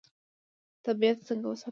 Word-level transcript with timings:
طبیعت 0.85 1.17
څنګه 1.27 1.47
وساتو؟ 1.49 1.69